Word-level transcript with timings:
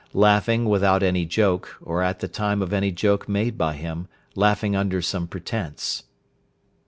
Laughing 0.15 0.65
without 0.65 1.03
any 1.03 1.25
joke, 1.27 1.77
or 1.79 2.01
at 2.01 2.21
the 2.21 2.27
time 2.27 2.63
of 2.63 2.73
any 2.73 2.91
joke 2.91 3.29
made 3.29 3.55
by 3.55 3.73
him, 3.75 4.07
laughing 4.35 4.75
under 4.75 4.99
some 4.99 5.27
pretence. 5.27 6.05